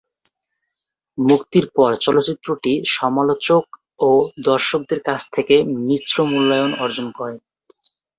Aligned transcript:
মুক্তির 1.17 1.65
পর 1.75 1.91
চলচ্চিত্রটি 2.01 2.71
সমালোচক 2.97 3.63
ও 3.99 4.09
দর্শকদের 4.43 4.99
কাছ 5.05 5.21
থেকে 5.33 5.55
মিশ্র 5.81 6.15
মূল্যায়ন 6.25 6.71
অর্জন 6.83 7.07
করে। 7.11 7.35